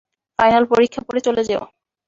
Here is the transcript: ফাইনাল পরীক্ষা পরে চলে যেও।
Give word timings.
ফাইনাল 0.39 0.63
পরীক্ষা 0.71 1.01
পরে 1.07 1.19
চলে 1.27 1.41
যেও। 1.49 1.63